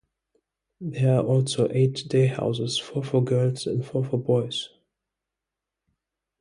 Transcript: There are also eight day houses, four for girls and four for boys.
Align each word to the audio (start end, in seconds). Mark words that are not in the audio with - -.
There 0.79 1.15
are 1.17 1.23
also 1.23 1.67
eight 1.69 2.07
day 2.09 2.25
houses, 2.25 2.79
four 2.79 3.03
for 3.03 3.23
girls 3.23 3.67
and 3.67 3.85
four 3.85 4.03
for 4.03 4.17
boys. 4.17 4.69